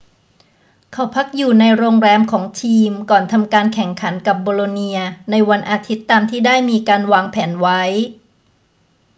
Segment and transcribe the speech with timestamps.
[0.93, 4.99] เขาพักอยู่ในโรงแรมของทีมก่อนทำการแข่งขันกับโบโลเนีย
[5.31, 7.81] ในวันอาทิตย์ตามที่ได้มีการวางแผนไว้